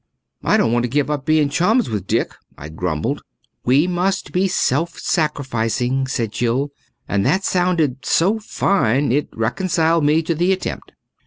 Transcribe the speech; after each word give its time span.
"I 0.43 0.57
don't 0.57 0.71
want 0.71 0.81
to 0.81 0.89
give 0.89 1.11
up 1.11 1.27
being 1.27 1.47
chums 1.49 1.87
with 1.87 2.07
Dick," 2.07 2.31
I 2.57 2.69
grumbled. 2.69 3.21
"We 3.63 3.85
must 3.85 4.31
be 4.31 4.47
self 4.47 4.97
sacrificing," 4.97 6.07
said 6.07 6.31
Jill. 6.31 6.71
And 7.07 7.23
that 7.27 7.43
sounded 7.43 8.03
so 8.03 8.39
fine 8.39 9.11
it 9.11 9.29
reconciled 9.31 10.03
me 10.03 10.23
to 10.23 10.33
the 10.33 10.51
attempt. 10.53 10.93